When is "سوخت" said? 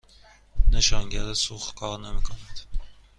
1.33-1.75